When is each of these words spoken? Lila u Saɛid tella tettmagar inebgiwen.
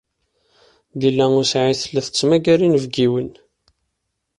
Lila 0.99 1.25
u 1.39 1.43
Saɛid 1.51 1.77
tella 1.79 2.01
tettmagar 2.05 2.59
inebgiwen. 2.67 3.29